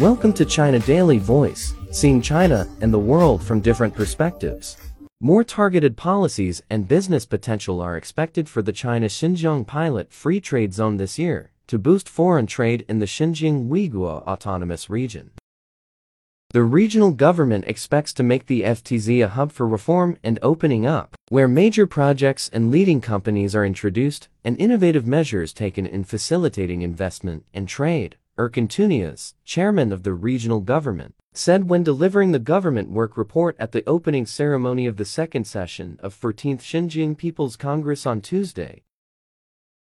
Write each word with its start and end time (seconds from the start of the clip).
Welcome 0.00 0.32
to 0.32 0.46
China 0.46 0.78
Daily 0.78 1.18
Voice, 1.18 1.74
seeing 1.90 2.22
China 2.22 2.66
and 2.80 2.90
the 2.90 2.98
world 2.98 3.42
from 3.42 3.60
different 3.60 3.94
perspectives. 3.94 4.78
More 5.20 5.44
targeted 5.44 5.94
policies 5.94 6.62
and 6.70 6.88
business 6.88 7.26
potential 7.26 7.82
are 7.82 7.98
expected 7.98 8.48
for 8.48 8.62
the 8.62 8.72
China 8.72 9.08
Xinjiang 9.08 9.66
Pilot 9.66 10.10
Free 10.10 10.40
Trade 10.40 10.72
Zone 10.72 10.96
this 10.96 11.18
year 11.18 11.50
to 11.66 11.78
boost 11.78 12.08
foreign 12.08 12.46
trade 12.46 12.86
in 12.88 12.98
the 12.98 13.04
Xinjiang 13.04 13.68
Uyghur 13.68 14.26
Autonomous 14.26 14.88
Region. 14.88 15.32
The 16.54 16.62
regional 16.62 17.10
government 17.10 17.66
expects 17.66 18.14
to 18.14 18.22
make 18.22 18.46
the 18.46 18.62
FTZ 18.62 19.22
a 19.22 19.28
hub 19.28 19.52
for 19.52 19.68
reform 19.68 20.16
and 20.24 20.38
opening 20.40 20.86
up, 20.86 21.14
where 21.28 21.46
major 21.46 21.86
projects 21.86 22.48
and 22.54 22.70
leading 22.70 23.02
companies 23.02 23.54
are 23.54 23.66
introduced 23.66 24.28
and 24.46 24.58
innovative 24.58 25.06
measures 25.06 25.52
taken 25.52 25.84
in 25.84 26.04
facilitating 26.04 26.80
investment 26.80 27.44
and 27.52 27.68
trade. 27.68 28.16
Erkin 28.40 28.68
Tuniyaz, 28.68 29.34
chairman 29.44 29.92
of 29.92 30.02
the 30.02 30.14
regional 30.14 30.60
government, 30.60 31.14
said 31.34 31.68
when 31.68 31.82
delivering 31.82 32.32
the 32.32 32.38
government 32.38 32.88
work 32.88 33.18
report 33.18 33.54
at 33.58 33.72
the 33.72 33.86
opening 33.86 34.24
ceremony 34.24 34.86
of 34.86 34.96
the 34.96 35.04
second 35.04 35.46
session 35.46 35.98
of 36.02 36.18
14th 36.18 36.60
Xinjiang 36.60 37.18
People's 37.18 37.56
Congress 37.56 38.06
on 38.06 38.22
Tuesday. 38.22 38.82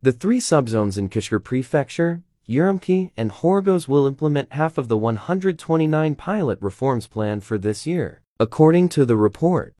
The 0.00 0.12
three 0.12 0.40
subzones 0.40 0.96
in 0.96 1.10
Kashgar 1.10 1.44
Prefecture, 1.44 2.22
Urumqi, 2.48 3.10
and 3.14 3.30
Horgos 3.30 3.86
will 3.86 4.06
implement 4.06 4.54
half 4.54 4.78
of 4.78 4.88
the 4.88 4.96
129 4.96 6.14
pilot 6.14 6.58
reforms 6.62 7.06
planned 7.06 7.44
for 7.44 7.58
this 7.58 7.86
year, 7.86 8.22
according 8.38 8.88
to 8.88 9.04
the 9.04 9.18
report. 9.18 9.74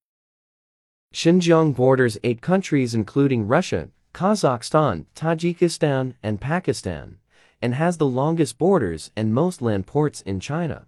Xinjiang 1.15 1.75
borders 1.75 2.19
eight 2.23 2.43
countries 2.43 2.95
including 2.95 3.49
Russia, 3.49 3.89
Kazakhstan, 4.13 5.07
Tajikistan, 5.17 6.13
and 6.23 6.43
Pakistan, 6.43 7.20
and 7.63 7.75
has 7.75 7.97
the 7.97 8.07
longest 8.07 8.59
borders 8.59 9.11
and 9.17 9.35
most 9.35 9.61
land 9.61 9.87
ports 9.87 10.21
in 10.23 10.41
China. 10.41 10.87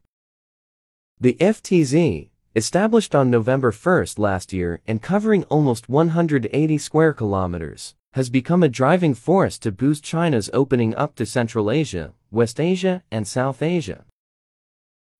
The 1.20 1.34
FTZ, 1.34 2.30
established 2.56 3.14
on 3.14 3.30
November 3.30 3.72
1 3.72 4.06
last 4.16 4.52
year 4.52 4.80
and 4.86 5.00
covering 5.00 5.44
almost 5.44 5.88
180 5.88 6.78
square 6.78 7.12
kilometers, 7.12 7.94
has 8.14 8.28
become 8.28 8.62
a 8.62 8.68
driving 8.68 9.14
force 9.14 9.58
to 9.58 9.72
boost 9.72 10.04
China's 10.04 10.50
opening 10.52 10.94
up 10.94 11.14
to 11.14 11.24
Central 11.24 11.70
Asia, 11.70 12.12
West 12.30 12.60
Asia, 12.60 13.02
and 13.10 13.26
South 13.26 13.62
Asia. 13.62 14.04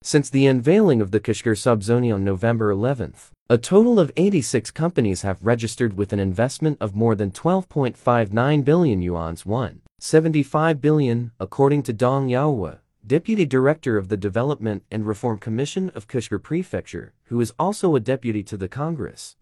Since 0.03 0.31
the 0.31 0.47
unveiling 0.47 1.01
of 1.01 1.13
the 1.13 1.21
Kashgar 1.21 1.55
subzone 1.55 2.13
on 2.13 2.25
November 2.25 2.75
11th, 2.75 3.31
a 3.49 3.57
total 3.57 4.01
of 4.01 4.11
86 4.17 4.71
companies 4.73 5.23
have 5.23 5.45
registered 5.45 5.97
with 5.97 6.13
an 6.13 6.19
investment 6.19 6.79
of 6.81 6.97
more 6.97 7.15
than 7.15 7.31
12.59 7.31 8.65
billion 8.65 9.01
yuan's 9.01 9.47
won, 9.47 9.82
75 10.03 10.81
billion, 10.81 11.31
according 11.39 11.85
to 11.85 11.93
Dong 11.93 12.27
Yaohua, 12.29 12.81
Deputy 13.07 13.47
Director 13.47 13.97
of 13.97 14.09
the 14.09 14.17
Development 14.17 14.83
and 14.91 15.07
Reform 15.07 15.39
Commission 15.39 15.93
of 15.95 16.09
Kashgar 16.09 16.43
Prefecture, 16.43 17.13
who 17.27 17.41
is 17.41 17.55
also 17.57 17.95
a 17.95 18.01
deputy 18.01 18.43
to 18.43 18.57
the 18.57 18.67
Congress. 18.67 19.37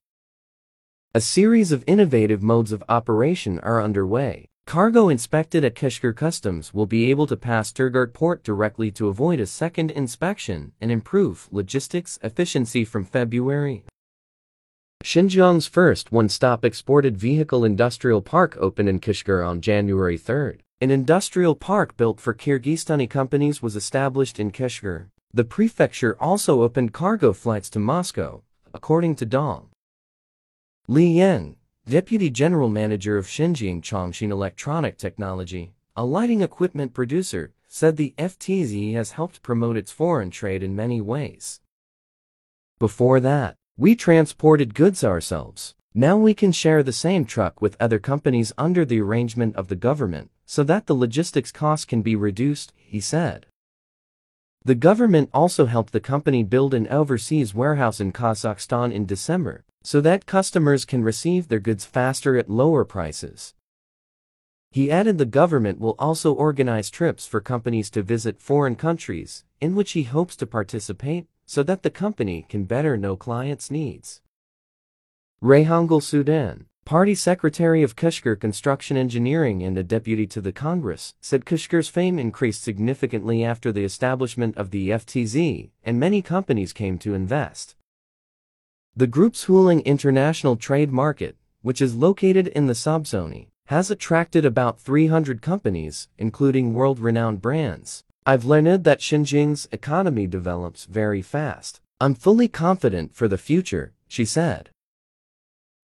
A 1.15 1.21
series 1.23 1.73
of 1.73 1.83
innovative 1.87 2.43
modes 2.43 2.73
of 2.73 2.85
operation 2.91 3.59
are 3.61 3.83
underway. 3.83 4.49
Cargo 4.67 5.09
inspected 5.09 5.65
at 5.65 5.75
Kashgar 5.75 6.15
Customs 6.15 6.75
will 6.75 6.85
be 6.85 7.11
able 7.11 7.27
to 7.29 7.39
pass 7.39 7.73
Torugart 7.73 8.13
Port 8.13 8.45
directly 8.45 8.91
to 8.91 9.09
avoid 9.09 9.41
a 9.41 9.47
second 9.47 9.91
inspection 9.91 10.73
and 10.79 10.93
improve 10.93 11.49
logistics 11.51 12.19
efficiency 12.23 12.85
from 12.85 13.07
February. 13.07 13.85
Xinjiang's 15.03 15.67
first 15.67 16.13
one-stop 16.13 16.63
exported 16.63 17.17
vehicle 17.17 17.65
industrial 17.65 18.21
park 18.21 18.57
opened 18.61 18.89
in 18.89 19.01
Kashgar 19.01 19.47
on 19.47 19.63
January 19.63 20.19
3. 20.19 20.59
An 20.83 20.91
industrial 20.91 21.55
park 21.55 21.97
built 21.97 22.21
for 22.21 22.35
Kyrgyzstani 22.35 23.09
companies 23.09 23.63
was 23.63 23.77
established 23.77 24.39
in 24.39 24.51
Kashgar. 24.51 25.07
The 25.33 25.45
prefecture 25.45 26.17
also 26.21 26.63
opened 26.63 26.93
cargo 26.93 27.33
flights 27.33 27.71
to 27.71 27.79
Moscow, 27.79 28.43
according 28.75 29.17
to 29.17 29.27
Dong. 29.27 29.71
Li 30.87 31.07
Yang, 31.07 31.57
Deputy 31.89 32.29
General 32.29 32.69
Manager 32.69 33.17
of 33.17 33.27
Xinjiang 33.27 33.81
Chongqing 33.81 34.31
Electronic 34.31 34.99
Technology, 34.99 35.73
a 35.97 36.05
lighting 36.05 36.43
equipment 36.43 36.93
producer, 36.93 37.53
said 37.67 37.97
the 37.97 38.15
FTZ 38.19 38.93
has 38.93 39.13
helped 39.13 39.43
promote 39.43 39.79
its 39.79 39.91
foreign 39.91 40.31
trade 40.31 40.63
in 40.63 40.77
many 40.77 41.01
ways. 41.01 41.61
Before 42.79 43.19
that, 43.21 43.57
we 43.81 43.97
transported 43.97 44.75
goods 44.75 45.03
ourselves. 45.03 45.75
Now 45.95 46.15
we 46.19 46.35
can 46.35 46.53
share 46.53 46.83
the 46.83 46.93
same 46.93 47.25
truck 47.25 47.63
with 47.63 47.79
other 47.81 47.99
companies 47.99 48.53
under 48.59 48.85
the 48.85 49.01
arrangement 49.01 49.57
of 49.57 49.69
the 49.69 49.75
government, 49.75 50.31
so 50.45 50.63
that 50.65 50.87
the 50.87 50.95
logistics 50.95 51.51
costs 51.51 51.87
can 51.87 52.03
be 52.03 52.15
reduced, 52.15 52.75
he 52.77 53.01
said. 53.01 53.47
The 54.63 54.75
government 54.75 55.31
also 55.33 55.65
helped 55.65 55.95
the 55.95 55.99
company 55.99 56.43
build 56.43 56.75
an 56.75 56.89
overseas 56.89 57.55
warehouse 57.55 58.01
in 58.01 58.13
Kazakhstan 58.13 58.93
in 58.93 59.07
December, 59.07 59.65
so 59.83 60.03
that 60.03 60.27
customers 60.27 60.85
can 60.85 61.03
receive 61.03 61.49
their 61.49 61.59
goods 61.59 61.87
faster 61.87 62.37
at 62.37 62.51
lower 62.51 62.85
prices. 62.85 63.55
He 64.71 64.91
added 64.91 65.17
the 65.17 65.25
government 65.25 65.81
will 65.81 65.97
also 65.99 66.35
organize 66.35 66.91
trips 66.91 67.27
for 67.27 67.41
companies 67.41 67.89
to 67.93 68.03
visit 68.03 68.43
foreign 68.43 68.77
countries, 68.77 69.45
in 69.59 69.75
which 69.75 69.93
he 69.93 70.03
hopes 70.03 70.37
to 70.37 70.47
participate, 70.47 71.29
so 71.51 71.65
that 71.65 71.83
the 71.83 71.91
company 71.91 72.47
can 72.49 72.63
better 72.63 72.97
know 72.97 73.17
clients' 73.17 73.73
needs. 73.73 74.21
Rayhangal 75.43 76.01
Sudan, 76.01 76.67
Party 76.85 77.13
Secretary 77.13 77.83
of 77.83 77.97
Kashgar 77.97 78.39
Construction 78.39 78.97
Engineering 78.97 79.61
and 79.65 79.77
a 79.77 79.83
deputy 79.83 80.29
to 80.29 80.41
the 80.41 80.53
Congress, 80.53 81.15
said 81.21 81.45
Kashgar's 81.45 81.89
fame 81.89 82.21
increased 82.21 82.63
significantly 82.63 83.43
after 83.43 83.73
the 83.73 83.83
establishment 83.83 84.57
of 84.57 84.71
the 84.71 84.91
FTZ, 84.91 85.71
and 85.83 85.99
many 85.99 86.23
companies 86.23 86.73
came 86.73 86.99
to 86.99 87.15
invest. 87.15 87.75
The 88.95 89.09
group's 89.09 89.47
Huling 89.47 89.85
International 89.85 90.55
Trade 90.55 90.93
Market, 90.93 91.35
which 91.63 91.83
is 91.83 91.97
located 91.97 92.47
in 92.47 92.69
the 92.69 92.75
subzone, 92.75 93.49
has 93.67 93.91
attracted 93.91 94.45
about 94.45 94.79
300 94.79 95.43
companies, 95.43 96.07
including 96.17 96.75
world-renowned 96.75 97.43
brands. 97.43 98.05
I've 98.31 98.45
learned 98.45 98.85
that 98.85 99.01
Xinjiang's 99.01 99.67
economy 99.73 100.29
develops 100.29 100.85
very 100.85 101.21
fast. 101.21 101.81
I'm 102.01 102.15
fully 102.15 102.47
confident 102.47 103.13
for 103.13 103.27
the 103.27 103.37
future, 103.37 103.93
she 104.07 104.25
said. 104.25 104.71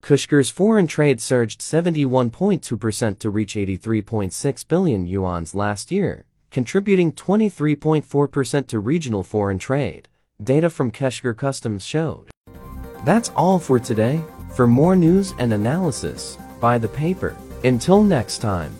Kashgar's 0.00 0.48
foreign 0.48 0.86
trade 0.86 1.20
surged 1.20 1.60
71.2% 1.60 3.18
to 3.18 3.30
reach 3.30 3.54
83.6 3.56 4.68
billion 4.68 5.06
yuan's 5.06 5.56
last 5.56 5.90
year, 5.90 6.24
contributing 6.52 7.10
23.4% 7.10 8.66
to 8.68 8.78
regional 8.78 9.24
foreign 9.24 9.58
trade, 9.58 10.06
data 10.40 10.70
from 10.70 10.92
Kashgar 10.92 11.36
Customs 11.36 11.84
showed. 11.84 12.30
That's 13.04 13.30
all 13.30 13.58
for 13.58 13.80
today. 13.80 14.22
For 14.54 14.68
more 14.68 14.94
news 14.94 15.34
and 15.40 15.52
analysis, 15.52 16.38
buy 16.60 16.78
the 16.78 16.86
paper. 16.86 17.36
Until 17.64 18.04
next 18.04 18.38
time. 18.38 18.72